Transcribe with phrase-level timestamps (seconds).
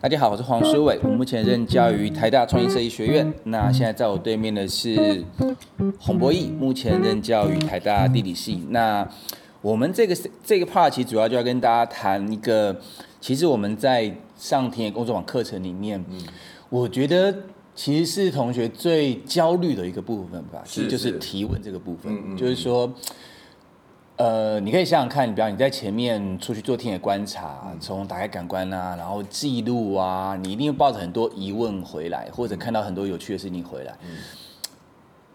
[0.00, 3.34] 大家好，我是黄书伟，我目前任教于台大创意设计学院。
[3.42, 5.24] 那现在在我对面的是
[5.98, 8.62] 洪博义，目前任教于台大地理系。
[8.68, 9.06] 那
[9.60, 12.80] 我们这个这个 part 其实主要就要跟大家谈一个，
[13.20, 16.02] 其实我们在上田野工作坊课程里面，
[16.68, 17.34] 我觉得
[17.74, 22.88] 其实是同学最焦虑的一个部分吧，其实就是提问这个部分，就是说。
[24.18, 33.96] 呃，你可以想想看，你比方你在前面出去做田野观察，从打开感官啊，然后记录啊，你一定会抱着很多疑问回来，或者看到很多有趣的事情回来。
[34.02, 34.16] 嗯。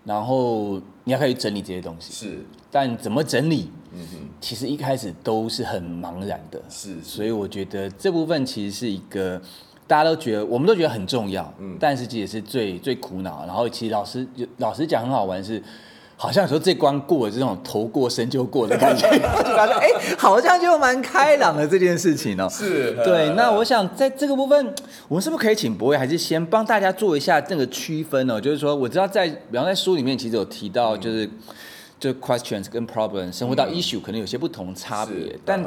[0.04, 2.12] 然后你要开始整理这些东西。
[2.12, 2.46] 是。
[2.70, 3.72] 但怎么整理？
[3.94, 4.30] 嗯哼。
[4.42, 6.62] 其实一开始都是很茫然的。
[6.70, 7.02] 是。
[7.02, 9.42] 所以我觉得这部分其实是一个
[9.88, 11.50] 大家都觉得，我们都觉得很重要。
[11.58, 11.78] 嗯。
[11.80, 13.46] 但实也是最最苦恼。
[13.46, 14.28] 然后其实老师
[14.58, 15.64] 老师讲很好玩是。
[16.24, 22.48] 好像说这关过了，这种头过身就过的感觉，就感觉哎，好像就蛮开朗的这件事情哦。
[22.50, 23.34] 是，对。
[23.36, 24.74] 那我想在这个部分，
[25.10, 28.40] 我们是不是可以请博伟，还是先帮大家做一下这个区分呢？
[28.40, 31.30] 就是说，我知道在，比方在书里面其实有提到，就是
[32.00, 35.62] 就 questions 跟 problems 生活到 issue 可能有些不同差别，但。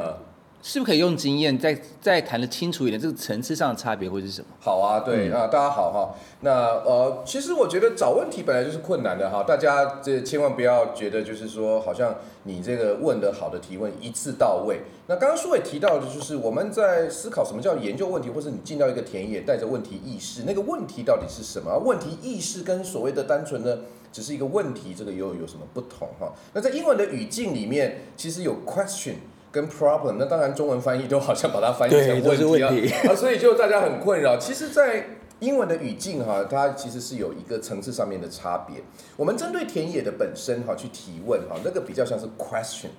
[0.67, 2.99] 是不是可以用经验再再谈的清楚一点？
[2.99, 4.47] 这个层次上的差别会是什么？
[4.59, 6.13] 好啊，对啊，大家好哈。
[6.41, 6.51] 那
[6.83, 9.45] 呃，其实我觉得找问题本来就是困难的哈。
[9.47, 14.81] 大家这千万不要觉得就是说，好像你这个问的好的提问一次到位。
[15.07, 21.77] 那刚刚书伟提到的就是我们在思考什么叫研究问题，或是你进到一个田野带着问题意识，那个问题到底是什么？
[21.77, 26.33] 问题意识跟所谓的单纯的只是一个问题，这个又有什么不同哈？
[26.51, 29.13] 那在英文的语境里面，其实有 question。
[29.57, 34.37] 跟 problem，那当然中文翻译都好像把它翻译成问题啊，所以就大家很困扰。
[34.37, 35.07] 其实，在
[35.39, 38.83] 英文的语境哈，它其实是有一个层次上面的差别。
[39.15, 42.89] 我们针对田野的本身哈去提问哈，那个比较像是 question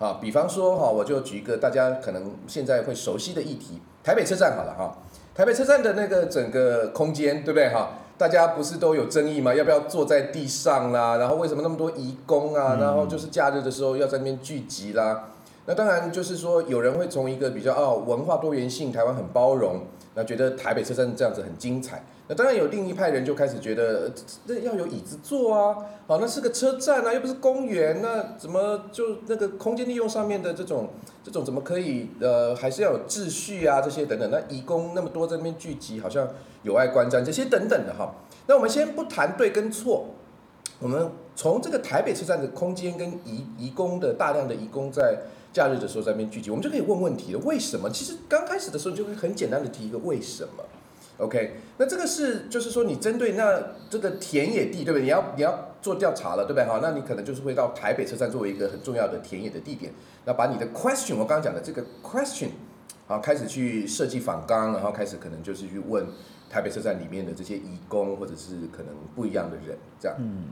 [0.00, 0.18] 啊。
[0.20, 4.98] 比方说哈，我就举一个大家可能现在会熟悉的议题，台北车站好了哈。
[5.32, 7.90] 台北车站的那个整个空间对不对哈？
[8.18, 9.54] 大家不是都有争议吗？
[9.54, 11.18] 要不要坐在地上啦？
[11.18, 12.76] 然后为什么那么多移工啊？
[12.80, 15.28] 然后就是假日的时候要在那边聚集啦？
[15.70, 19.82] 那当然就是说，有人会从一个比较哦文化多元性，台湾很包容，
[20.16, 22.04] 那觉得台北车站这样子很精彩。
[22.26, 24.10] 那当然有另一派人就开始觉得，
[24.46, 25.76] 那要有椅子坐啊，
[26.08, 30.88] 好，那是个车站啊，又不是公园，那怎么就那个空间利用上面的这种
[31.22, 34.28] 这种怎么可以呃，还是要有秩序啊这些等等。
[34.28, 36.26] 那义工那么多在那边聚集，好像
[36.64, 38.12] 有碍观瞻这些等等的哈。
[38.48, 40.06] 那我们先不谈对跟错，
[40.80, 45.16] 我们从这个台北车站的空间跟移移工的大量的移工在。
[45.52, 47.38] 假日的时候在那边聚集，我们就可以问问题了。
[47.40, 47.90] 为什么？
[47.90, 50.64] 其实刚开始的时候就会很简单的提一个为什么。
[51.18, 55.02] OK，那这个是就是说你针对那这个田野地，对不对？
[55.02, 56.64] 你要你要做调查了，对不对？
[56.64, 59.92] 好，那你可能就是会到台北车站作为一个很重要的田野的地点，
[60.24, 62.48] 那把你的 question，我刚刚讲的这个 question，
[63.06, 66.06] 啊，开始去设计访纲，然后开始可能就是去问
[66.48, 70.44] 台北车站里面的这些义工或者是可能不一样的人，这样，嗯，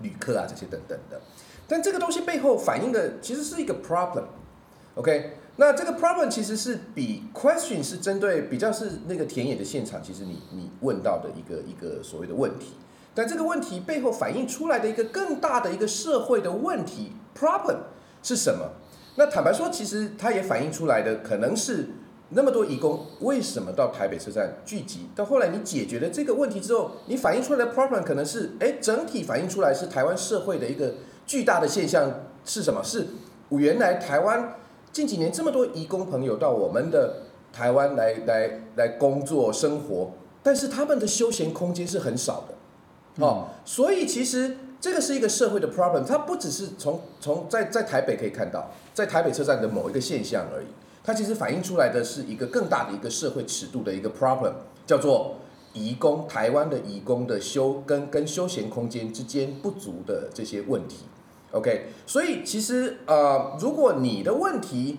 [0.00, 1.20] 旅客啊这些等等的。
[1.68, 5.34] 但这个东西背后反映的其实是一个 problem，OK？
[5.56, 12.74] 那这个 problem 其实是比 question 是针对比较是那个田野的现场，其实你你问到的一个一个所谓的问题。
[13.12, 17.78] 但这个问题背后反映出来的一个更大的一个社会的问题 problem
[18.22, 18.70] 是什么？
[19.16, 21.88] 那坦白说，其实它也反映出来的可能是
[22.28, 25.08] 那么多义工为什么到台北车站聚集？
[25.16, 30.94] 到后来你解决了这个问题之后，你反映出来的 problem 可能是哎，整体反映出来是台湾社会的一个。
[31.28, 32.10] 巨大的现象
[32.44, 32.82] 是什么？
[32.82, 33.06] 是
[33.50, 34.54] 原来台湾
[34.90, 37.22] 近几年这么多移工朋友到我们的
[37.52, 40.12] 台湾来来来工作生活，
[40.42, 50.66] 但是他们的休闲空间是很少的，哦，所以其实这个是一个社会的 problem，它不只是从从在在台北可以看到，在台北车站的某一个现象而已，
[51.04, 54.52] 它其实反映出来的是一个更大的一个社会尺度的一个 problem，
[54.86, 55.36] 叫做
[55.74, 61.04] 移工台湾的移工的休跟跟休闲空间之间不足的这些问题。
[61.52, 64.98] OK，所以其实呃，如果你的问题，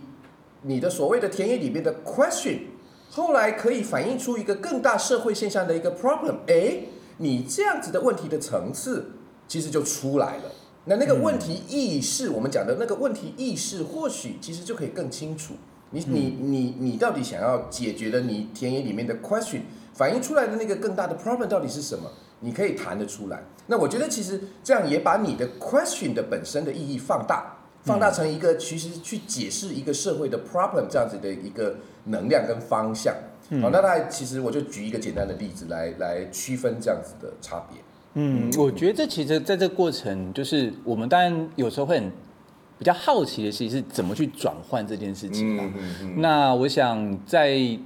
[0.63, 2.61] 你的所谓的田野里面的 question，
[3.11, 6.85] 后来可以反映出一个更大社会现象的一个 problem，哎，
[7.17, 9.11] 你这样子的问题的层次
[9.47, 10.51] 其实就出来了。
[10.85, 15.53] 那那个问题意识，我们讲的那个问题意识，或许其实就可以更清楚。
[15.91, 19.61] 你你你你到底想要解决的你田野里面的 question，
[19.99, 22.09] 反映出来的那个更大的 problem 到底是什么？
[22.39, 23.43] 你可以谈得出来。
[23.67, 31.75] 那我觉得其实这样也把你的 question 的本身的意义放大，放大成一个其实去解释一个社会的 problem 这样子的一个
[32.05, 33.13] 能量跟方向。
[33.61, 37.81] 好，那那其实我就举一个简单的例子来来区分这样子的差别。
[38.13, 42.09] 嗯，我觉得这其实在这个过程，就是我们当然有时候会很
[42.77, 45.57] 比较好奇的是是怎么去转换这件事情。
[45.57, 46.21] 嗯嗯嗯。
[46.21, 47.77] 那我想在。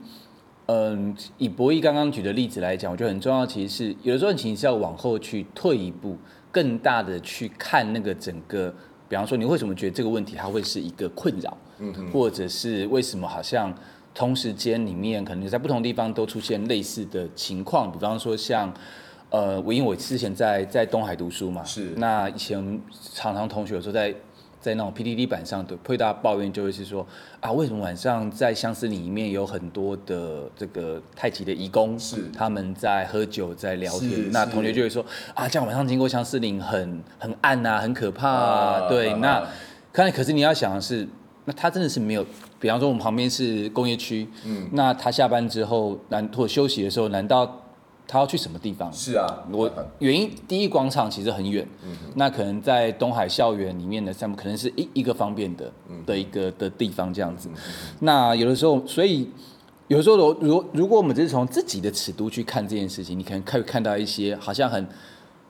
[0.68, 6.18] 嗯，以博弈刚刚举的例子来讲，我觉得很重要，其实是有的时候你其实要往后去退一步，
[6.52, 8.74] 更大的去看那个整个，
[9.10, 13.74] 比方说你为什么觉得这个问题它会是一个困扰，嗯或者是为什么好像
[14.14, 18.74] 同时间里面可能在不同地方都出现类似的情况，比方说像。
[19.30, 22.80] 呃，我因为我之前在在东海读书嘛，是那以前
[23.16, 24.14] 常常同学有时候在
[24.64, 27.06] 在那种 PDD 板上的最大抱怨，就会是说
[27.42, 32.32] 啊，为什么晚上在相思里面有很多的这个太极的义工，是。
[32.36, 39.50] 他们在喝酒在聊天，那同学就会说啊，这样晚上经过相思林很很暗啊，很可怕啊，啊对，啊那啊。
[39.92, 41.06] 看可是你要想的是，
[41.46, 42.26] 那他真的是没有，
[42.60, 47.63] 比方说我们旁边是工业区，嗯，那他下班之后难或休息的时候，难道
[48.08, 48.92] 他要去什么地方？
[48.94, 51.68] 是啊，我原因第一广场其实很远，
[52.16, 55.72] 那可能在东海校园里面的项目，可能是一一个方便的
[56.06, 57.50] 的一个的地方这样子。
[58.00, 59.30] 那有的时候，所以
[59.88, 64.88] 有的时候，如如如果我们只是从自己的尺度去看这件事情，你可能会看到一些好像很。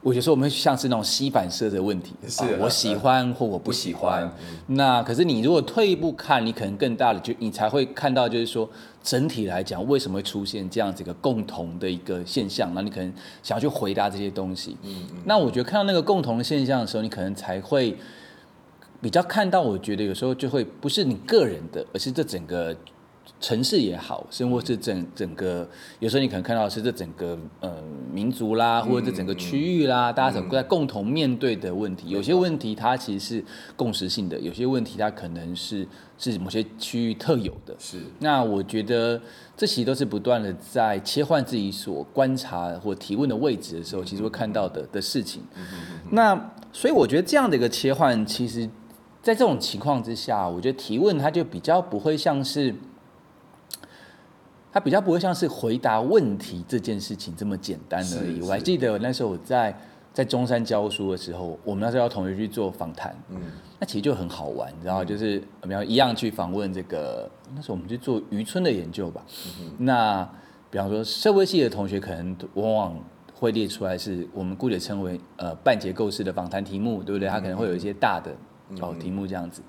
[0.04, 4.30] 我有时候我们会像是那种吸反射的问题，是啊啊我喜欢或我不喜欢。
[4.66, 8.68] 那可是你如果退一步看，你可能更大的就你才会看到，就是说
[9.02, 12.70] 整体来讲为什么会出现这样子一个共同的一个现象？
[12.74, 13.10] 那你可能
[13.42, 14.76] 想要去回答这些东西。
[14.82, 17.96] 嗯那我觉得看到那个共同的现象的时候，你可能才会
[19.00, 22.76] 比较看到，我觉得有时候就会不是你个人的，而是这整个
[23.40, 25.68] 城市也好，甚或是整整个，
[25.98, 27.76] 有时候你可能看到的是这整个呃
[28.10, 32.08] 民族啦，或者这整个区域啦，大家在共同面对的问题。
[32.08, 33.44] 有些问题它其实是
[33.76, 35.86] 共识性的，有些问题它可能是
[36.16, 37.74] 是某些区域特有的。
[37.78, 39.20] 是那我觉得
[39.54, 45.42] 这其实都是不断的在切换自己所观察或提问的位置的时候，其实会看到的的事情。
[46.10, 48.66] 那所以我觉得这样的一个切换，其实
[49.20, 52.74] 在这种情况之下，我觉得提问它就比较不会像是。
[54.74, 58.40] 它比较不会像是回答问题这件事情这么简单而已。
[58.40, 59.72] 是我还记得那时候我在
[60.12, 63.40] 在中山教书的时候，我们那时候要同学去做访谈，嗯，
[63.78, 69.24] 那其实就很好玩，你知道，就是我们要一样去访问这个，那时候我们去做渔村的研究吧。
[69.78, 70.28] 那
[70.72, 77.28] 比方说社会系的同学，可能往往会列出来是我们姑且称为呃半结构式的访谈题目，对不对？
[77.28, 78.34] 它可能会有一些大的
[78.80, 79.62] 哦题目这样子。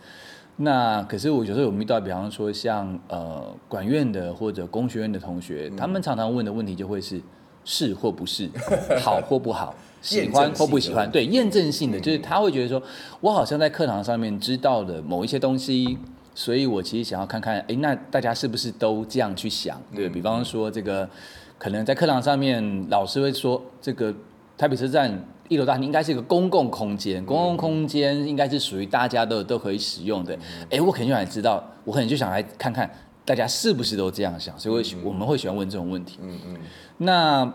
[0.57, 7.21] 那可是我有时候有遇到，比方说像呃管院的或者工学院的同学，他们常常问的问题就会是
[7.65, 8.49] 是或不是，
[9.03, 12.81] 好或不好，喜欢或不喜欢，对，验证性的，就是他会觉得说，
[13.19, 15.97] 我好像在课堂上面知道了某一些东西，
[16.33, 19.77] 所以我其实想要看看，哎，那大家是不是都这样去想？
[19.93, 21.09] 对比方说这个，
[21.57, 24.15] 可能在课堂上面老师会说，这个
[24.57, 25.21] 台北车站。
[25.47, 30.37] 一楼大厅应该是一个公共空间，公共空间应该是属于大家都都可以使用的。
[30.69, 32.89] 哎、我肯定想知道，我可能就想来看看
[33.23, 36.19] 大家是不是都这样想，所以会喜我们会喜欢问这种问题。
[36.21, 36.57] 嗯嗯。
[36.97, 37.53] 那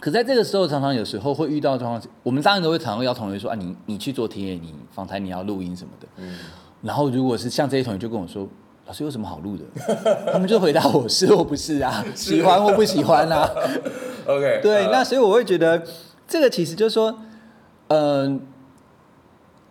[0.00, 6.06] 可在这个时候，常常有时候会遇到状况，我们当然都会常常邀同学说啊，你你去做田野，你访谈你要录音什么的。
[6.16, 6.38] 嗯。
[6.82, 8.48] 然后如果是像这些同学就跟我说。
[8.86, 9.62] 老师有什么好录的？
[10.32, 13.48] 他们就回答我是或不是啊， 喜欢或不喜欢啊。
[14.26, 15.80] OK，对，呃那所以我会觉得，
[16.30, 17.18] 这个其实就是说，
[17.88, 18.40] 嗯、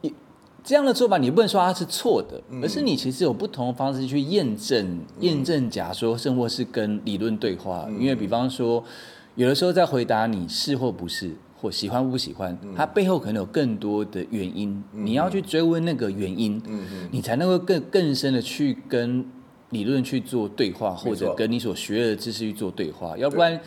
[0.02, 0.14] 一
[0.62, 7.88] 这样的做法，你不能说它是错的，而是你其实有不同的方式去验证、验证假说，甚或是跟理论对话。
[7.98, 8.84] 因为比方说，
[9.36, 11.32] 有的时候在回答你是或不是，
[11.62, 16.62] 或喜欢不喜欢，它背后可能有更多的原因，你要去追问那个原因，
[17.10, 19.26] 你才能够更更深的去跟
[19.70, 23.58] 理论去做对话，或者跟你所学的知识去做对话，要不然。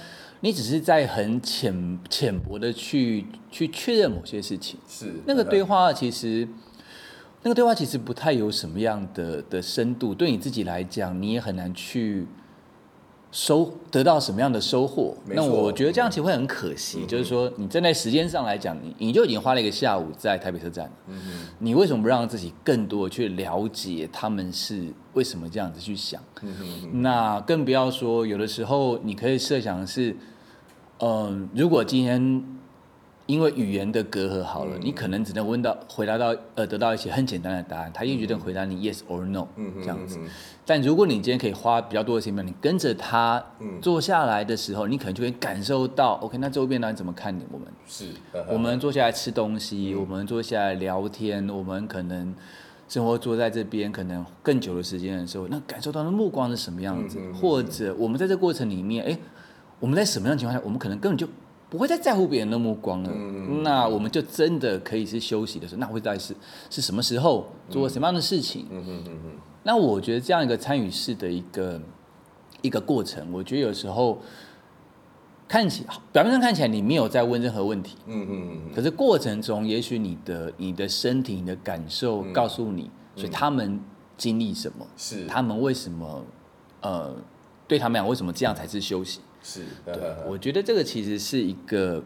[0.44, 6.46] 你只是在很浅浅薄的去去确认某些事情，是那个对话其实，
[7.42, 12.26] 那个对话其实不太有什么样的的深度，对你自己来讲，你也很难去
[13.30, 15.16] 收得到什么样的收获。
[15.26, 26.20] 那我觉得这样其实会很可惜，就是说你站在时间上来讲，你你就已经花了一个下午在台北车站嗯，你为什么不让自己更多地去了解他们是为什么这样子去想？
[26.94, 30.14] 那更不要说有的时候你可以设想的是，
[31.04, 32.44] 嗯，如果今天
[33.26, 39.48] 因为语言的隔阂好了，你可能只能问到回答到呃得到一些很简单的答案，他也许能回答你 yes or no
[39.80, 40.18] 这样子。
[40.64, 43.44] 但如果你今天可以花比较多的时间，你跟着他
[43.80, 47.66] 坐下来的时候，你可能就会感受到，OK，那周边的人怎么看你我们？
[47.84, 48.06] 是，
[48.48, 52.32] 我们坐下来吃东西，我们坐下来聊天，我们可能
[52.88, 57.18] 生活坐在这边可能更久的时间的时候，那感受到的目光是什么样子？
[57.40, 59.18] 或者我们在这过程里面，哎，
[59.82, 61.26] 我们在什么样的情况下，我们可能根本就
[61.68, 63.10] 不会再在乎别人的目光了。
[63.64, 66.32] 那我们就真的可以是休息的时候，那会在是
[66.70, 68.64] 是什么时候做什么样的事情？
[69.64, 71.80] 那我觉得这样一个参与式的一个
[72.60, 73.26] 一个过程。
[73.32, 74.20] 我觉得有时候
[75.48, 83.80] 看起表面上看起来你没有在问任何问题，嗯嗯嗯可是过程中，也许你的你的身体、你的感受告诉你，所以他们
[84.16, 86.24] 经历什么，是他们为什么
[86.82, 87.12] 呃，
[87.66, 89.18] 对他们讲为什么这样才是休息？
[89.42, 92.02] 是，对嗯，我觉得这个其实是一个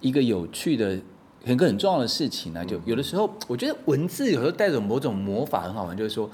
[0.00, 0.98] 一个有趣的、
[1.44, 6.30] 很个很重要的事情呢、就有的时候，我觉得文字有时候带着某种魔法，很好玩，就是说，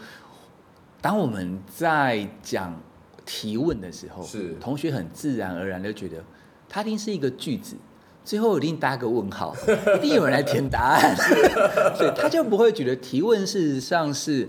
[1.00, 2.80] 当我们在讲
[3.24, 4.54] 提问的时候，是。
[4.60, 6.22] 同学很自然而然的觉得，
[6.68, 7.76] 它一定是一个句子。
[8.24, 9.54] 最后一定搭个问号，
[9.98, 11.14] 一定有人来填答案，
[11.94, 14.48] 所以他就不会觉得提问事实上是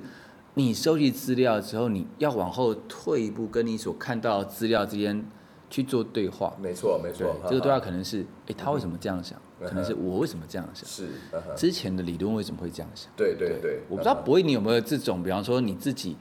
[0.55, 5.23] 你收集资料之后，你要往后退一步，跟你所看到资料之间
[5.69, 6.55] 去做对话。
[6.62, 9.38] 没错没错，，这个对话可能是，哎，他为什么这样想？
[9.38, 10.88] 嗯可能是我为什么这样想？
[10.88, 11.07] 是，
[11.55, 13.09] 之前的理论为什么会这样想？
[13.17, 16.15] 对对对，我不知道博弈你有没有这种，比方说你自己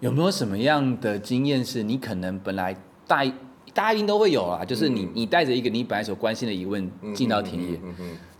[0.00, 3.24] 有没有什么样的经验，是你可能本来大
[3.72, 7.80] 大家一定都会有啦，就是你你带着一个你本来所关心的疑问进到田野，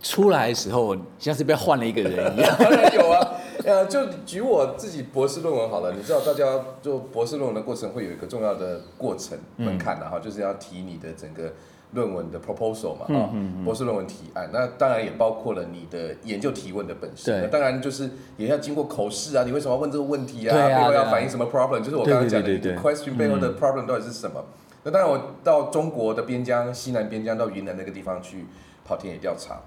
[0.03, 2.53] 出来的时候像是被换了一个人一样。
[2.59, 3.31] 当然有啊，
[3.65, 6.45] 呃，就举我自己博士论文好了，你知道大家
[6.81, 11.53] 做博士论文的过程会有一个重要的过程门槛的哈，就是要提你的整个
[11.93, 13.29] 论文的 proposal 嘛，哈、
[13.63, 20.57] 博士论文提案，那当然也包括了你的研究提问的本身，那当然就是也要经过口试啊，你为什么要问这个问题啊？
[20.57, 21.79] 啊背后要反映什么 problem？
[21.81, 24.43] 就是我刚刚讲的，question 背后的 problem 到底是什么？
[24.83, 28.45] 那当然，我到中国的边疆、西南边疆到云南那个地方去
[28.83, 29.61] 跑田野调查。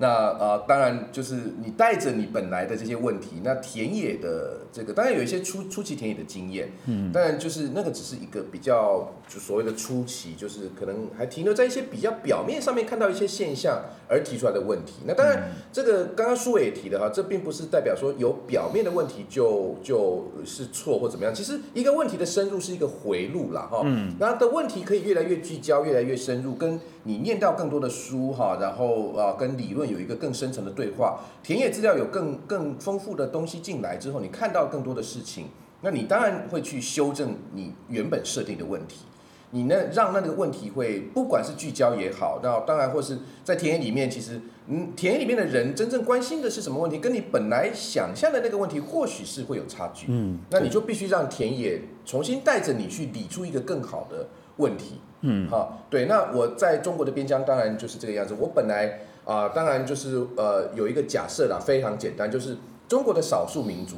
[0.00, 13.78] 那呃，当然就是你带着你本来的这些问题，那田野的这个当然有一些初初期田野的经验，嗯，当然就是那个只是一个比较就所谓的初期，就是可能还停留在一些比较表面上面看到一些现象
[14.08, 15.02] 而提出来的问题。
[15.06, 21.34] 那当然，这个刚刚舒伟也提的哈，这并不是代表说有表面的问题就就是错或怎么样。
[21.34, 35.46] 其实一个问题的深入是一个回路啦哈，嗯，那的问题可以越来越聚焦，越来越深入，跟你念到更多的书哈，然后啊跟理论有一个更深层的对话，田野资料有更更丰富的东西进来之后，你看到更多的事情，
[35.82, 39.06] 那你当然会去修正你原本设定的问题。
[39.52, 50.06] 你呢，让那个问题会不管是聚焦也好，那当然或是在田野里面，其实嗯，田野里面的人真正关心的是什么问题，跟你本来想象的那个问题或许是会有差距。
[50.08, 54.28] 嗯，那你就必须让田野重新带着你去理出一个更好的
[54.60, 55.00] 问题。
[55.22, 56.06] 嗯，好，对。
[56.06, 58.34] 那我在中国的边疆当然就是这个样子。
[58.38, 62.56] 我本来啊、当然就是呃有一个假设啦，非常简单，就是
[62.88, 63.96] 中国的少数民族。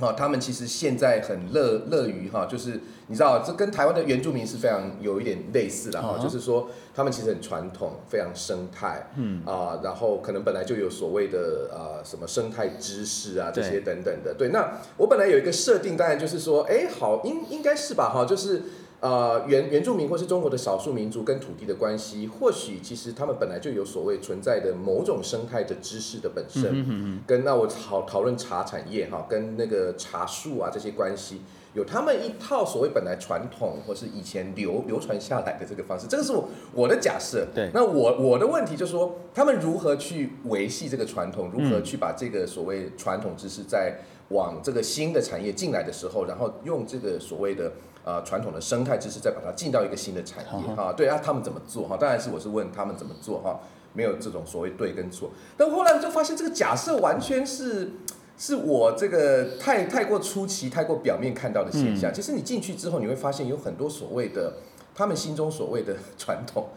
[0.00, 14.32] 啊，他们其实现在很乐乐于哈，就是你知道，这跟台湾的原住民是非常有一点类似的哈啊就是说他们其实很传统，非常生态，嗯啊，然后可能本来就有所谓的啊什么生态知识啊这些等等的。
[14.32, 18.62] 对，那我本来有一个设定，当然就是说，哎，好，应应该是吧，哈，就是
[19.00, 26.64] 呃原原住民或是中国的少数民族跟土地的关系，或许其实他们本来就有所谓存在的某种生态的知识的本身。
[26.66, 31.40] 嗯嗯跟那我讨讨论茶产业哈，跟那个茶树啊这些关系，
[31.72, 37.46] 有他们一套所谓本来传统或是以前流流传下来的这个方式，这个是我我的假设。
[37.54, 47.72] 对那我我的问题就是说，他们如何去维系这个传统，如何嗯去把这个所谓传统知识在往这个新的产业进来的时候，然后用这个所谓的。
[48.10, 51.96] 呃，传统的生态知识再把它进到一个新的产业好哈，对啊，他们怎么做哈？
[51.96, 53.60] 当然是我是问他们怎么做哈，
[53.92, 55.30] 没有这种所谓对跟错。
[55.56, 57.92] 但后来就发现这个假设完全是
[58.36, 62.12] 是我这个太太过出奇、太过表面看到的现象。
[62.12, 64.54] 其实你进去之后，你会发现有很多所谓的
[64.94, 66.68] 他们心中所谓的 传统。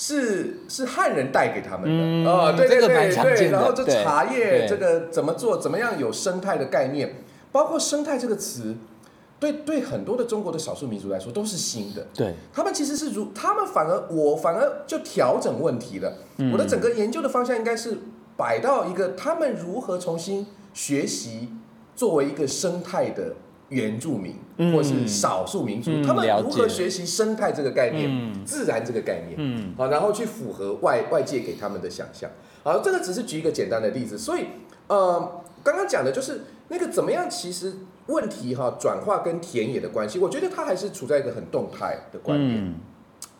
[0.00, 7.16] 是是汉人带给他们的嗯啊、对对对然后这茶叶对这个怎么做，怎么样有生态的概念，
[7.50, 8.76] 包括生态这个词，
[9.40, 12.06] 对对很多的中国的少数民族来说都是新的。
[12.14, 16.12] 对，他们其实是如，他们反而我反而就调整问题了。
[16.38, 17.98] 嗯我的整个研究的方向应该是
[18.36, 21.48] 摆到一个他们如何重新学习
[21.94, 23.34] 作为一个生态的
[23.68, 29.34] 原住民，嗯或是少数民族，嗯他们如何学习生态这个概念、嗯自然这个概念。
[29.36, 32.30] 嗯好，然后去符合外外界给他们的想象。
[32.64, 34.46] 好，这个只是举一个简单的例子，所以
[34.88, 37.74] 呃，刚刚讲的就是那个怎么样，其实
[38.08, 42.64] 问题哈转化跟田野的关系，我觉得它还是处在一个很动态的观念。
[42.64, 42.74] 嗯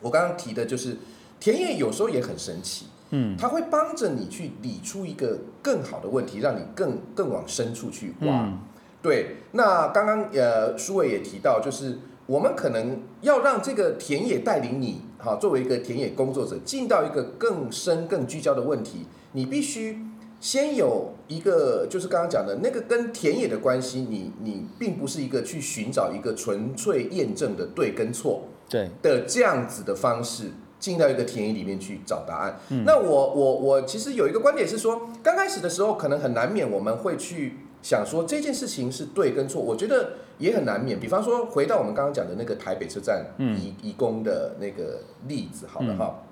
[0.01, 0.97] 我刚刚提的就是
[1.41, 8.45] 田野有时候也很神奇，嗯它会帮着你去理出一个更好的问题，让你更更往深处去挖。
[8.45, 8.59] 嗯
[9.01, 20.01] 对，那刚刚呃，舒伟也提到，就是我们可能要让这个田野带领你，哈，作为一个田野工作者，进到一个更深、更聚焦的问题，你必须
[20.41, 30.51] 先有一个就是刚刚讲的那个跟田野的关系，你你并不是一个去寻找一个纯粹验证的对跟错对，的这样子的方式。
[30.81, 32.57] 进到一个田野里面去找答案。
[32.87, 41.01] 那我我我其实有一个观点是说，刚开始的时候可能很难免我们会去想说这件事情是对跟错，我觉得也很难免。
[41.01, 46.23] 比方说回到我们刚刚讲的那个台北车站移移工的那个例子，好了哈，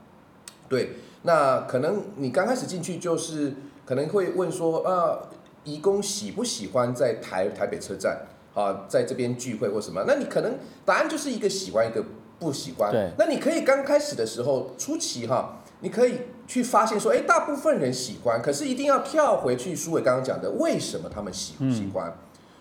[0.68, 0.90] 对，
[1.22, 3.52] 那可能你刚开始进去就是
[3.86, 5.18] 可能会问说啊，
[5.64, 10.04] 义工喜不喜欢在台台北车站啊，在这边聚会或什么？
[10.06, 12.04] 那你可能答案就是一个喜欢一个。
[12.38, 22.14] 不喜欢，对，那你可以刚开始的时候初期哈，你可以去发现说，哎，大部分人喜欢，可是一定要跳回去苏伟刚刚讲的，为什么他们喜不喜欢？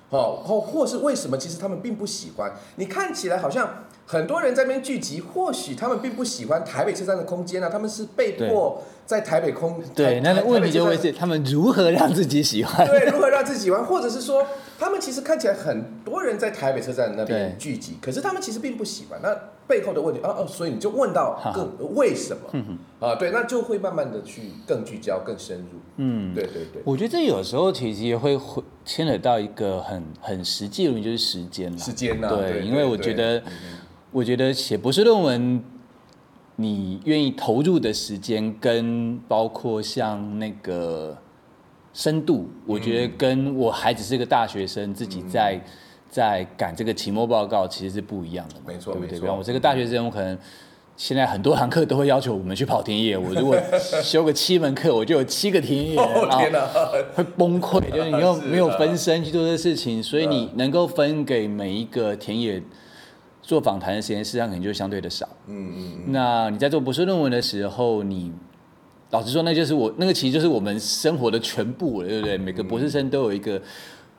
[0.09, 2.51] 好，或或是为什么其实他们并不喜欢？
[2.75, 9.81] 你看起来好像很多人在那边聚集，或许他们并不喜欢台北车站的空间啊，他们是被迫在台北空。
[9.95, 12.85] 对，那个问题就会是他们如何让自己喜欢？
[12.87, 14.45] 对，如何让自己喜欢，或者是说。
[14.77, 19.17] 他们其实看起来很多人在台北车站那边聚集，可是他们其实并不喜欢。
[19.23, 19.33] 那
[19.67, 22.41] 背后的问题啊哦，所以你就问到更为什么
[22.99, 23.15] 啊？
[23.15, 25.79] 对，那就会慢慢的去更聚焦、更深入。
[25.97, 26.81] 嗯，对对对。
[26.85, 28.39] 我觉得这有时候其实也会
[28.83, 31.77] 牵扯到一个很很实际的问题，就是时间了。
[31.77, 32.29] 时间呢？
[32.29, 33.41] 对，因为我觉得，
[34.11, 35.63] 我觉得写博士论文，
[36.55, 41.17] 你愿意投入的时间，跟包括像那个。
[41.97, 45.57] 深度，我觉得跟我还只是个大学生，自己在
[46.09, 49.19] 在赶这个期末报告，其实是不一样的，没错，对不对？
[49.19, 50.37] 比方我这个大学生，我可能
[50.95, 53.57] 现在很多堂课都会要求我们去跑田野， 我如果
[54.01, 56.65] 修个七门课，我就有七个田野，天哪，
[57.13, 62.63] 会崩溃，就是你又没有分身去做这事情，所以你能够分给每一个田野
[63.41, 65.27] 做访谈的时间，实际上可能就相对的少。
[65.47, 65.91] 嗯嗯。
[66.07, 68.31] 那你在做博士论文的时候，你
[69.11, 72.37] 老实说，那就是我那个，其实就是我们生活的全部了，对不对？
[72.37, 73.61] 每个博士生都有一个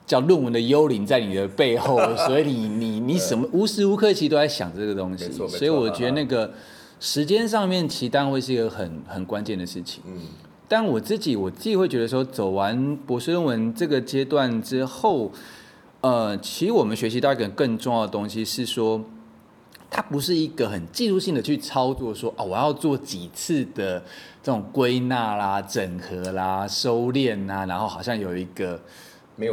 [0.07, 5.29] 叫论文的幽灵在你的背后， 所以你你你什么无时无刻其实都在想这个东西。
[5.31, 6.51] 所以我觉得那个
[6.99, 10.01] 时间上面，其实当然会是一个很很关键的事情。
[10.07, 10.19] 嗯。
[10.67, 15.31] 但我自己我自己会觉得说，走完博士论文这个阶段之后，
[16.01, 19.05] 呃，其实我们学习到一个更重要的东西是说。
[19.89, 23.97] 它不是一个很技术性的去操作，说哦，我要做几次的
[24.43, 28.77] 这种归纳啦、整合啦、收敛呐，然后好像有一个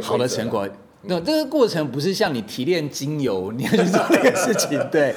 [0.01, 0.67] 好的成果。
[1.03, 5.13] 那这个过程不是像你提炼精油 你要去做这个事情，对。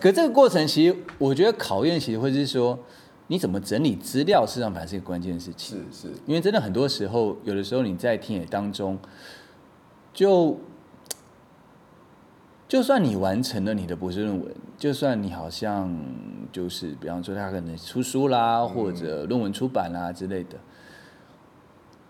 [0.00, 2.78] 可这个过程其实我觉得考验其实会是说，
[3.26, 5.78] 你怎么整理资料，事实际上反而是一个关键的事情。
[5.92, 8.98] 是是，因为真的很多时候，有的时候你在田野当中
[10.12, 10.58] 就。
[12.68, 15.90] 就算你完成了你的博士论文，就算你好像
[16.52, 20.58] 就是，比方说他可能出书啦，或者论文出版啦之类的，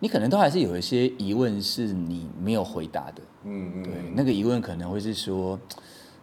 [0.01, 3.23] 你可能都还是有一些疑问是你没有回答的。
[3.45, 3.83] 嗯嗯。
[3.83, 5.59] 对，那个疑问可能会是说，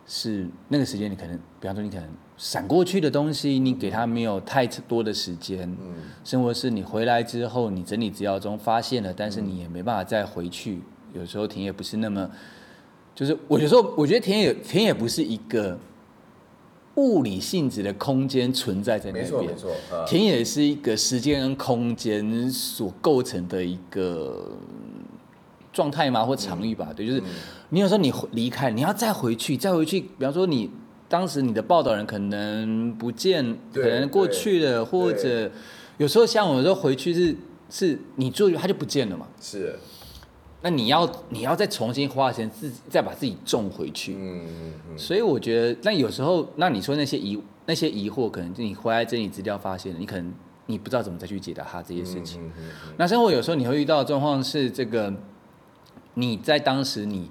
[0.08, 2.08] 是那个时间你可能，比方说你可能
[2.38, 5.70] 闪过去的东西，你给他没有太多的时间。
[5.82, 5.94] 嗯。
[6.24, 10.82] 生活是你回来之后，你整理资料中发现了，但是你也没办法再回去。
[11.14, 12.30] 有时候田野不是那么。
[13.14, 15.80] 就是我有时候我觉得田野田野不是一个
[16.96, 19.72] 物理性质的空间存在在那边，没错没错，
[20.08, 24.58] 田野是一个时间跟空间所构成的一个
[25.74, 27.22] 状态嘛或场域吧，对，就是
[27.70, 30.70] 你有时候你离开，你要再回去再回去，比方说你
[31.10, 35.52] 当时你的报道人可能不见，可能过去了，或者
[35.98, 37.36] 有时候像我说回去是
[37.70, 39.78] 是你住他就不见了嘛，是。
[40.66, 44.98] 那你要你要再重新花钱自再把自己种回去，嗯嗯嗯。
[44.98, 50.34] 所以我觉得，那有时候，那你说那些疑那些疑惑，可能你回来整理资料发现，你可能
[50.66, 52.52] 你不知道怎么再去解答他这些事情。
[52.98, 55.14] 那生活有时候你会遇到的状况是，这个
[56.16, 57.30] 你在当时你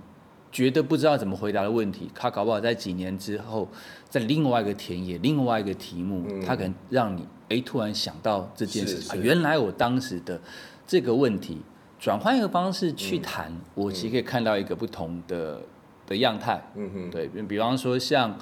[0.52, 3.66] 觉得不知道怎么回答的问题，他搞不好在几年之后，
[4.08, 10.40] 在另外一个田野、另外一个题目，他可能让你哎突然想到这件事情，原来我当时的
[10.86, 11.60] 这个问题。
[12.04, 15.58] 转换一个方式去谈，我其实可以看到一个不同的
[16.06, 16.62] 的样态。
[16.74, 18.36] 嗯哼，对，比方说像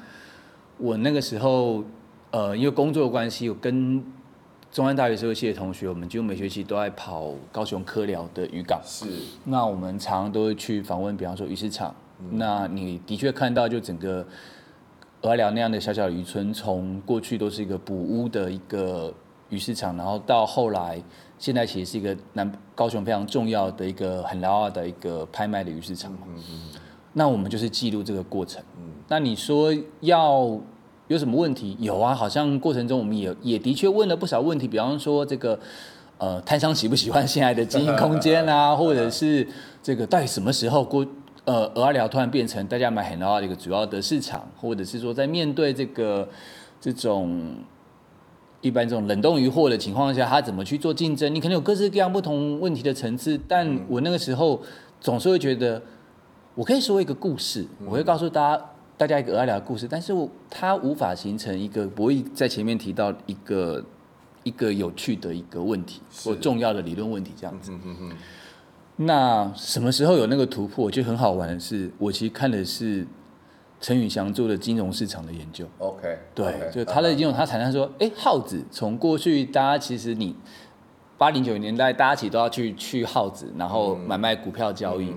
[0.79, 1.85] 我那个时候，
[2.33, 4.05] 呃，因为工作关系，我跟
[4.73, 8.81] 中央大学社会系的同学，我们几乎每学期都在跑高雄科寮的渔港。
[8.85, 9.07] 是。
[9.45, 11.95] 那我们常常都会去访问，比方说鱼市场。
[12.33, 14.27] 那你的确看到，就整个
[15.21, 19.15] 鹅寮那样的小小渔村，从过去都是一个捕屋的一个
[19.51, 21.01] 鱼市场，然后到后来。
[21.43, 26.19] 现在其实是一个南高雄非常重要的一个很老二的一个拍卖的鱼市场嘛。
[27.15, 28.63] 那我们就是记录这个过程。
[29.09, 30.57] 那你说要
[31.09, 31.77] 有什么问题？
[31.81, 35.59] 有啊，好像过程中我们也也的确问了不少问题，比方说这个
[36.19, 39.45] 呃，摊商喜不喜欢现在的经营空间啊， 或者是
[39.83, 41.05] 这个到底什么时候过
[41.45, 46.29] 呃鹅阿寮突然变成大家买很多的一个主要的市场，或者是说在面对这个
[46.81, 47.57] 这种
[48.63, 51.35] 一般这种冷冻鱼货的情况下，它怎么去做竞争？
[51.35, 54.63] 你可能有各式各样不同问题的层次，但我那个时候
[55.01, 55.83] 总是会觉得，
[56.55, 58.65] 我可以说一个故事，我会告诉大家
[58.97, 63.85] 大家一个鹅阿寮的故事，但是我它无法形成一个博弈在前面提到一个。
[64.45, 67.71] 一个有趣的一个问题或重要的理论问题这样子。
[68.97, 70.91] 那什么时候有那个突破？
[70.91, 73.07] 就很好玩的是，我其实看的是
[73.83, 75.67] 陈宇翔做的金融市场的研究。
[75.79, 80.35] OK，对，就他的金融，他常常说，哎，耗子从过去大家其实你
[81.19, 85.13] 八零九零年代大家其实都要去去耗子，然后买卖股票交易。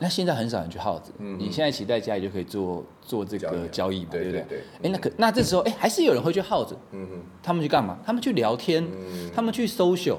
[0.00, 4.44] 那现在很少人去耗子，你现在骑在家里就可以做做这个交易嘛，对不对？
[4.82, 7.06] 哎，那可那这时候哎，还是有人会去耗子，嗯
[7.40, 7.96] 他们去干嘛？
[8.04, 8.84] 他们去聊天，
[9.32, 10.18] 他们去 social。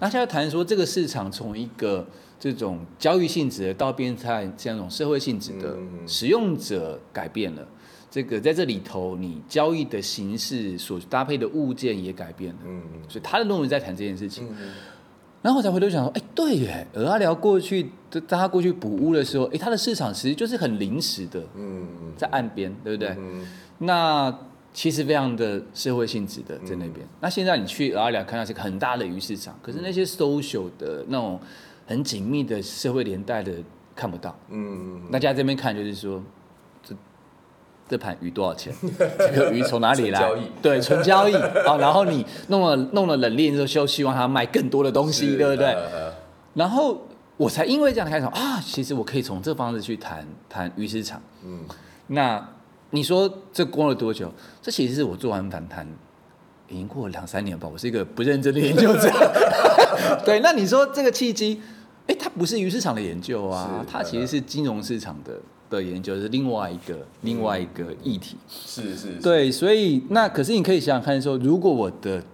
[0.00, 2.06] 那现在谈说这个市场从一个
[2.38, 7.66] 这种交易性质到变成这样一种社会性质的，使用者改变了，
[8.10, 14.48] 这个在这里头你交易的形式所搭配的物件也改变了，嗯所以他的论文在谈这件事情。
[15.40, 23.16] 然后我才回头想说，哎，对耶，鹅阿寮过去，在他过去捕乌的时候，哎，他的市场其实就是很临时的，嗯，在岸边，对不对？
[23.78, 24.36] 那
[24.72, 27.06] 其实非常的社会性质的在那边。
[27.20, 31.40] 那现在你去鹅阿寮看到是个很大的鱼市场，可是那些 social 的那种
[31.88, 33.50] 很紧密的社会连带的
[33.96, 36.22] 看不到，嗯，大家这边看就是说。
[36.82, 36.94] 这
[37.88, 38.70] 这盘鱼多少钱？
[39.18, 40.22] 这个鱼从哪里来？
[40.60, 41.78] 对，纯交易啊。
[41.78, 45.74] 然后你弄了弄了冷链之后，就希望他卖更多的东西，对不对？
[46.52, 47.06] 然后
[47.38, 51.18] 我才因为这样开始啊，其实我可以从这方式去谈谈鱼市场。
[51.42, 51.64] 嗯，
[52.08, 52.46] 那
[52.90, 54.30] 你说这过了多久？
[54.60, 55.88] 这其实是我做完反弹
[56.68, 57.66] 已经过了两三年吧。
[57.66, 59.10] 我是一个不认真的研究者。
[60.26, 61.60] 对，那你说这个契机？
[62.08, 65.40] 哎，它不是鱼市场的研究啊，它其实是金融市场的。
[65.70, 72.24] 的研究是另外一个另外一个议题，是是，对，所以那可是你可以想想看，说如果我的，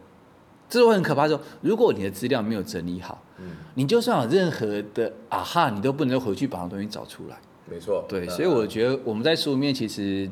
[0.69, 7.37] 这是会很可怕，说如果你的资料没有整理好，嗯，你就算有任何的啊哈，你都不能回去把那东西找出来，
[7.69, 10.31] 没错，对，所以我觉得我们在书里面其实，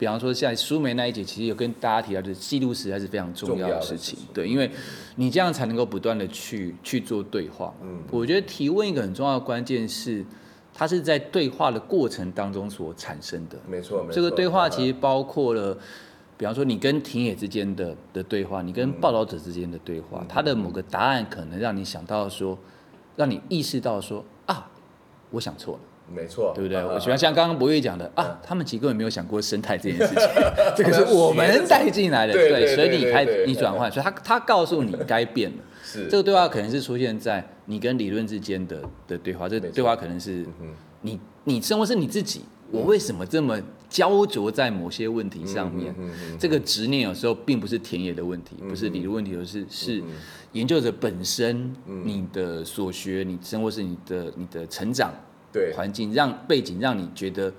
[0.00, 4.68] 比方说像苏梅那一节，其实有跟大家提到，就是记录实在是非常重要的事情，对，因为
[5.14, 10.24] 你这样才能够不断的去去做对话，嗯，我觉得提问一个很重要的关键是。
[10.72, 14.14] 它是在对话的过程当中所产生的，没错，没错。
[14.14, 15.76] 这个对话其实包括了，
[16.38, 22.56] 比方说你跟田野之间的的对话，你跟报道者之间的对话，他的某个答案可能让你想到说，
[23.16, 24.70] 让你意识到说啊，
[25.32, 25.80] 我想错了，
[26.14, 26.84] 没错，对不对？
[26.84, 30.26] 我喜欢像刚刚博越讲的啊，他们其实根本没有想过生态这件事情，
[30.76, 35.56] 这个是我们带进来的，对，所以你开你转换，所以他他告诉你该变了。
[35.82, 36.08] 是。
[36.08, 40.44] 这个对话可能是出现在你跟理论之间的的对话，这个对话可能是
[41.02, 45.94] 你你生活是你自己，我为什么这么焦灼在某些问题上面？
[46.38, 50.02] 这个执念有时候并不是田野的问题，不是理论问题，而是是
[50.52, 55.12] 研究者本身你的所学，你生活是你的你的成长
[55.76, 57.52] 环境让背景让你觉得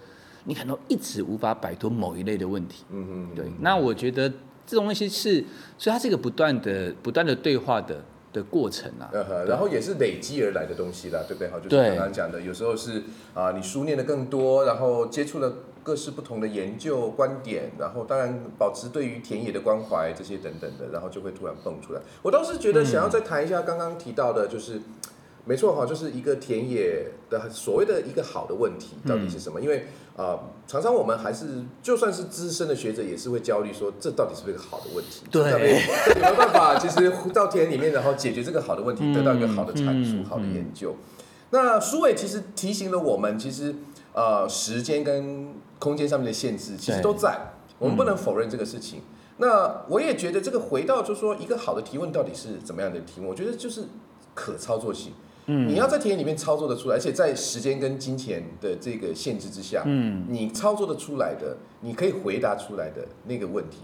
[0.46, 2.84] 你可能一直无法摆脱某一类的问题。
[2.90, 3.46] 嗯嗯，对。
[3.60, 4.30] 那我觉得
[4.66, 5.44] 这种东西是，
[5.78, 8.04] 所以它是一个不断的不断的对话的。
[8.34, 9.12] 的过程啊，
[9.46, 11.50] 然后也是累积而来的东西啦，对不对？
[11.50, 22.00] 好，就是刚刚讲的，有时候是啊，你书念的更多，然后接触了各式不同的研究观点，然后当然保持对于田野的关怀这些等等的，然后就会突然蹦出来。
[22.22, 24.80] 我倒是觉得想要再谈一下刚刚提到的，就是。
[25.44, 29.60] 没错哈，就是一个田野的所谓的一个好的问题到底是什么？
[29.60, 35.24] 因为啊，常常我们还是就算是资深的学者，也是会焦虑说，这到底是不是一个好的问题？
[35.32, 36.78] 对，有没有办法？
[36.78, 40.96] 其实到田里面，然后解决这个好的问题，得到一个好的阐述、好的研究。
[41.50, 43.74] 那苏伟其实提醒了我们，其实
[44.14, 49.02] 呃，时间跟空间上面的限制其实都在，我们不能否认这个事情。
[49.38, 53.28] 那我也觉得这个回到就是说，一个好的提问到底是怎么样的提问？
[53.28, 53.86] 我觉得就是
[54.36, 55.14] 可操作性。
[55.46, 63.80] 你要在田野里面操作的出来，而且在时间跟金钱的这个限制之下，嗯，你操作的出来的，你可以回答出来的那个问题，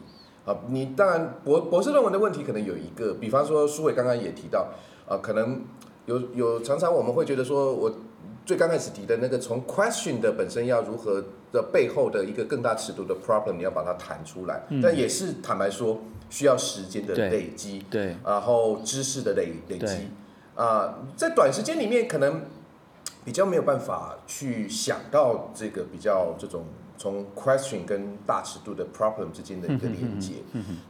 [0.45, 4.69] 啊，你当然博博士论文的问题可能有一个，比方说苏伟刚刚也提到，
[5.07, 5.61] 啊，可能
[6.05, 7.91] 有有常常我们会觉得说，我
[8.45, 20.07] 最刚开始提的那个从 question 的本身要如何的背后的一个更大尺度的 problem，你要把它谈出来，但也是坦白说需要时间的累积，对，然后知识的累累积。
[20.57, 22.41] 啊，在短时间里面可能
[23.23, 26.65] 比较没有办法去想到这个比较这种
[26.97, 30.33] 从 question 跟大尺度的 problem 之间的一个连接。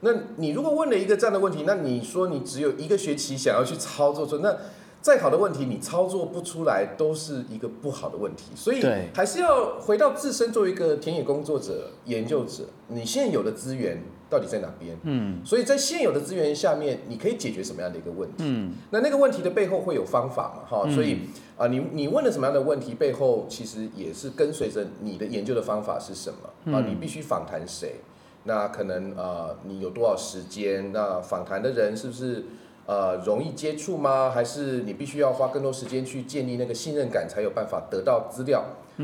[0.02, 4.58] 那你如果问了一个这样的问题，那你说你只有一个学期想要去操作出那。
[5.00, 8.46] 再好的问题，你操作不出来，都是一个不好的问题。
[8.56, 14.98] 所以还是要回到自身，作为一个田野工作者、研究者，你现有的资源到底在哪边？
[15.04, 18.44] 嗯，所以在现有的资源下面，你可以解决什么样的一个问题？
[18.46, 20.64] 嗯，那那个问题的背后会有方法嘛？
[20.70, 21.20] 哈，所以
[21.58, 26.84] 啊，你你问了什么样的问题，背后其实也是跟随着你的研究的方法是什么啊？
[26.88, 27.96] 你必须访谈谁？
[28.44, 30.92] 那可能啊，你有多少时间？
[30.92, 32.44] 那访谈的人是不是？
[32.88, 34.30] 呃，容易接触吗？
[34.30, 38.62] 还是你必须要花更多时间去建立那个信任感，才有办法得到资料？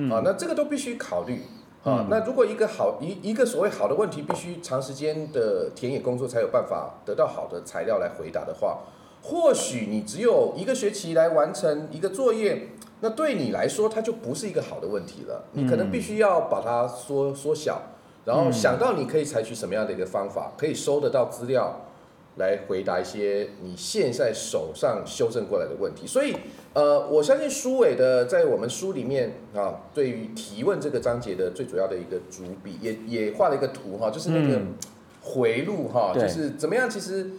[0.09, 1.41] 啊，那这个都必须考虑
[1.83, 2.07] 啊。
[2.09, 8.79] 那如果一个好一一个所谓好的问题，必须长时间的田野工作才有办法得到好的材料来回答的话，
[9.21, 12.69] 或许你只有一个学期来完成一个作业，
[13.01, 15.45] 那对你来说它就不是一个好的问题了。
[15.51, 17.81] 你可能必须要把它缩缩小，
[18.25, 21.81] 然后想到你可以采取什么样的一个方法，可以收得到资料。
[22.37, 26.35] 来回答一些你现在手上修正过来的问题，所以，
[26.73, 34.61] 呃，我相信书伟的在我们书里面啊，对于提问这个章节的最主要的一个主笔，也也画了一个图哈，就是那个
[35.21, 37.31] 回路哈，就是怎么样，其实。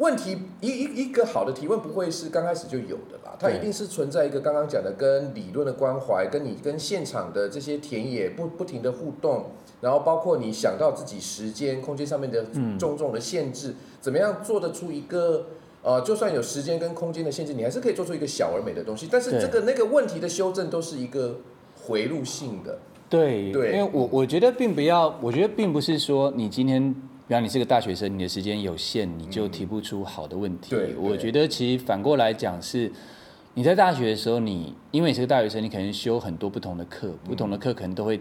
[0.00, 9.50] 问题一一一个好的提问不会是刚开始就有的啦，它一定是存在一个刚刚讲的跟理论的关怀，跟你跟现场的这些田野不不停的互动，
[9.82, 12.46] 然后包括你想到自己时间空间上面的
[12.78, 15.48] 重重的限制，怎么样做得出一个
[15.82, 19.06] 呃，就算有时间跟空间的限制，你还是可以做出一个小而美的东西。
[19.12, 21.40] 但是这个那个问题的修正都是一个
[21.84, 22.78] 回路性的。
[23.10, 26.94] 对，对，因为我我觉得并不要，我觉得并不是说你今天。
[27.30, 30.70] 比方你是个大学生，你的时间有限，你就提不出好的问题。
[30.70, 32.90] 对，我觉得其实反过来讲是，
[33.54, 38.20] 你在大学的时候，你因为你是个大学生，你可能修很多不同的课，不同的课可能都会，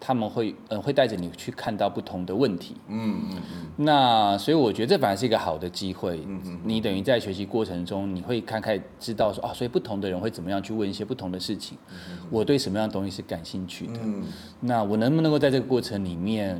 [0.00, 2.74] 他们会嗯会带着你去看到不同的问题。
[2.88, 3.66] 嗯嗯嗯。
[3.76, 6.22] 那所以我觉得这反而是一个好的机会。
[6.26, 6.58] 嗯嗯。
[6.64, 11.76] 你等于在学习过程中，你会看看知道说啊，所以不同的人会怎么样去问一些不同的事情。
[11.90, 12.16] 嗯。
[12.30, 14.00] 我对什么样的东西是感兴趣的？
[14.02, 14.24] 嗯。
[14.60, 16.58] 那我能不能够在这个过程里面？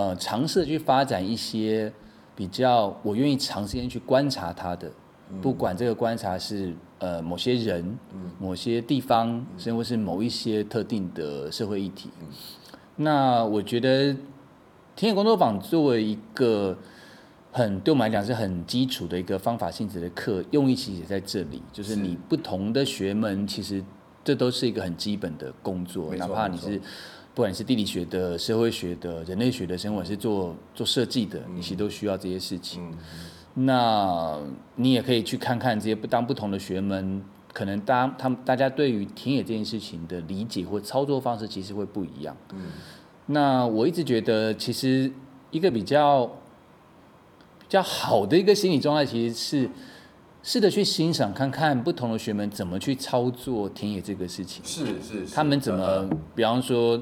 [0.00, 1.92] 呃，尝试去发展一些
[2.34, 4.90] 比较我愿意长时间去观察它的，
[5.42, 7.98] 不管这个观察是呃某些人、
[8.38, 12.08] 某些地方，甚至是某一些特定的社会议题。
[12.96, 14.16] 那我觉得
[14.96, 16.78] 田野工作坊作为一个
[17.52, 23.84] 很对我们来讲是很基础的一个方法性质的课，用意其实也在这里，就是你不同的学门，其实
[24.24, 26.80] 这都是一个很基本的工作，哪怕你是。
[27.40, 32.94] 不管是地理学的、社会学的、人类学的，生活是做做设计的，你其实都需要这些事情。
[33.54, 34.38] 那
[34.76, 37.24] 你也可以去看看这些不当不同的学门，
[37.54, 42.36] 可能当他们大家对于田野这件事情的理解或操作方式，其实会不一样。
[43.24, 45.10] 那我一直觉得，其实
[45.50, 49.70] 一个比较比较好的一个心理状态，其实是。
[50.42, 54.64] 试着去欣赏，看看不同的学门怎么去操作田野这个事情。
[54.64, 55.26] 是是。
[55.34, 56.98] 他们怎么，比方说，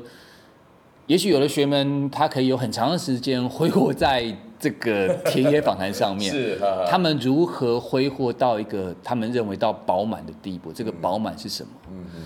[1.08, 6.30] 也许有的学们，他可以有很长的时间挥霍在这个田野访谈上面。
[6.32, 6.60] 是。
[6.88, 10.72] 他们如何挥霍到一个他们认为到饱满的地步？
[10.72, 11.70] 这个饱满是什么？
[11.90, 12.22] 嗯嗯。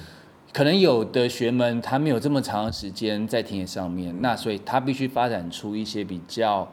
[0.53, 6.69] 可能有的学们他没有这么长的时间在田野上面，那所以他必须发展出一些比较，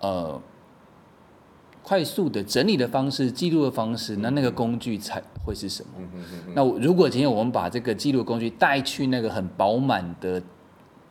[0.00, 0.40] 呃。
[1.86, 5.90] 快速的整理的方式、记录的方式，那那个工具才会是什么？
[6.54, 10.42] 那如果今天我们把这个记录工具带去那个很饱满的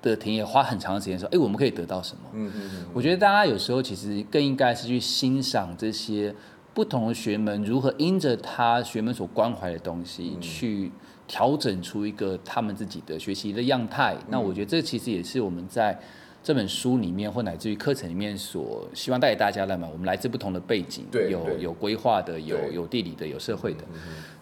[0.04, 2.30] 的田野，花很长的时间说，哎，我们可以得到什么？
[2.34, 2.86] 嗯嗯嗯。
[2.94, 6.36] 我觉得大家有时候其实更应该是去欣赏这些
[6.76, 10.92] 不同的学门如何因着他学门所关怀的东西，去
[11.28, 14.16] 调整出一个他们自己的学习的样态。
[14.30, 16.00] 那我觉得这其实也是我们在。
[16.46, 23.84] 这本书里面或乃至于课程里面所希望带给大家的嘛，我们来自不同的背景，有有规划的，有有地理的，有社会的，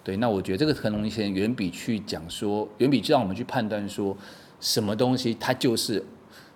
[0.03, 0.17] 对。
[0.17, 4.17] 那我觉得这个可能性远比去讲说，远比让我们去判断说
[4.61, 6.01] 什么东西它就是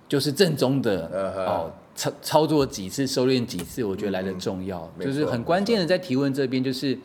[0.07, 1.07] 就是正宗的
[1.45, 6.97] 哦，操操作几次，收敛几次，我觉得来的重要，就是很关键的在提问这边，就是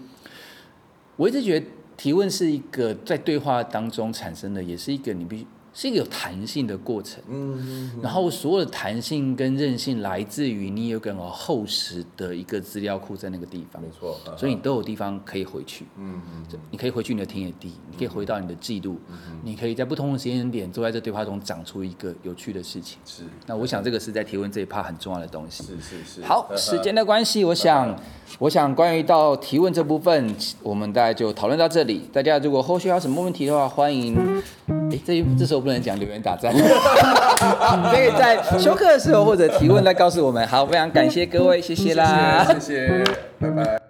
[1.17, 5.47] 我一直觉得提问是一个在对话当中产生的，也是一个你必须。
[5.73, 7.23] 是一个有弹性的过程。
[7.29, 15.85] 嗯，然后所有的弹性跟韧性来自于你有个很厚实的一个资料库在那个地方没，错，所以你都有地方可以回去。
[15.97, 18.99] 嗯嗯你可以回去你的田野地，你可以回到你的记录，
[19.43, 22.99] 你可以在不同的时间点，坐在这对话中长出一个有趣的事情。
[23.05, 25.63] 是那我想这个是在提问这一 part 很重要的东西。
[25.63, 27.97] 是是是，好，时间的关系，我想，
[28.39, 32.03] 我想关于到提问这部分，我们大概就讨论到这里。
[32.13, 34.17] 大家如果后续还有什么问题的话，欢迎。
[34.91, 36.61] 哎，这这时不能讲留言打在你
[37.91, 40.47] 可以在休课的时候或者提问再告诉我们。
[40.47, 42.47] 好非常感谢各位谢谢啦。
[42.59, 43.05] 谢谢
[43.39, 43.81] 拜拜。